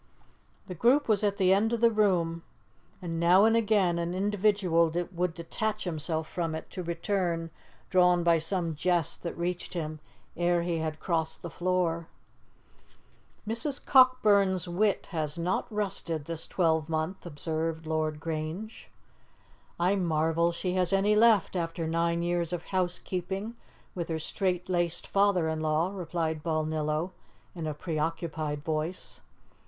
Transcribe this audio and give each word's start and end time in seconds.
The 0.65 0.73
group 0.73 1.07
was 1.07 1.23
at 1.23 1.37
the 1.37 1.53
end 1.53 1.71
of 1.73 1.79
the 1.79 1.91
room, 1.91 2.41
and 3.03 3.19
now 3.19 3.45
and 3.45 3.55
again 3.55 3.99
an 3.99 4.15
individual 4.15 4.91
would 5.11 5.35
detach 5.35 5.83
himself 5.83 6.27
from 6.27 6.55
it, 6.55 6.71
to 6.71 6.81
return, 6.81 7.51
drawn 7.91 8.23
by 8.23 8.39
some 8.39 8.73
jest 8.75 9.21
that 9.21 9.37
reached 9.37 9.75
him 9.75 9.99
ere 10.35 10.63
he 10.63 10.79
had 10.79 10.99
crossed 10.99 11.43
the 11.43 11.51
floor. 11.51 12.07
"Mrs. 13.47 13.85
Cockburn's 13.85 14.67
wit 14.67 15.09
has 15.11 15.37
not 15.37 15.71
rusted 15.71 16.25
this 16.25 16.47
twelvemonth," 16.47 17.23
observed 17.23 17.85
Lord 17.85 18.19
Grange. 18.19 18.89
"I 19.79 19.93
marvel 19.97 20.51
she 20.51 20.73
has 20.73 20.91
any 20.91 21.15
left 21.15 21.55
after 21.55 21.85
nine 21.87 22.23
years 22.23 22.51
of 22.51 22.63
housekeeping 22.63 23.55
with 23.93 24.09
her 24.09 24.17
straitlaced 24.17 25.05
father 25.05 25.47
in 25.47 25.59
law," 25.59 25.91
replied 25.93 26.41
Balnillo 26.41 27.11
in 27.53 27.67
a 27.67 27.75
preoccupied 27.75 28.63
voice. 28.63 29.21